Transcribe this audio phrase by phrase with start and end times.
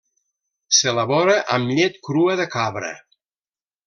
[0.77, 2.91] S'elabora amb llet crua de cabra.